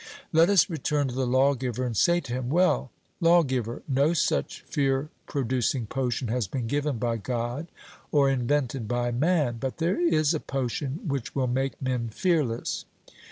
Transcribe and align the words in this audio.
Let 0.33 0.49
us 0.49 0.67
return 0.67 1.09
to 1.09 1.13
the 1.13 1.27
lawgiver 1.27 1.85
and 1.85 1.95
say 1.95 2.21
to 2.21 2.33
him, 2.33 2.49
'Well, 2.49 2.89
lawgiver, 3.19 3.83
no 3.87 4.13
such 4.13 4.61
fear 4.61 5.09
producing 5.27 5.85
potion 5.85 6.27
has 6.29 6.47
been 6.47 6.65
given 6.65 6.97
by 6.97 7.17
God 7.17 7.67
or 8.11 8.27
invented 8.27 8.87
by 8.87 9.11
man, 9.11 9.57
but 9.59 9.77
there 9.77 9.99
is 10.01 10.33
a 10.33 10.39
potion 10.39 11.01
which 11.05 11.35
will 11.35 11.45
make 11.45 11.79
men 11.79 12.09
fearless.' 12.09 12.85